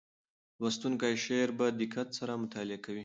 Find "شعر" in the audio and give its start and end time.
1.25-1.49